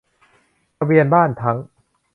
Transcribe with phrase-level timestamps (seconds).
[0.77, 1.57] ทะเบียนบ้านทั้ง